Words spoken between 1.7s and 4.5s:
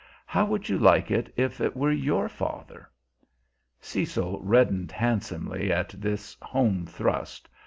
were your father?" Cecil